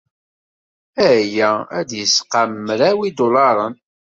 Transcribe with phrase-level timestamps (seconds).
[1.09, 3.73] Aya ad d-yesqam mraw n yidulaṛen.